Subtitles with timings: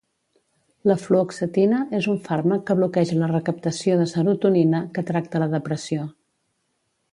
[0.91, 6.11] La fluoxetina és un fàrmac que bloqueja la recaptació de serotonina -que tracta la depressió-.